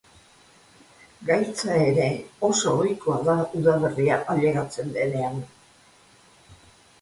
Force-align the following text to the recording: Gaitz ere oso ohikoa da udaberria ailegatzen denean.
Gaitz 1.27 1.65
ere 1.75 2.07
oso 2.47 2.73
ohikoa 2.85 3.19
da 3.29 3.35
udaberria 3.61 4.19
ailegatzen 4.37 4.91
denean. 4.97 5.39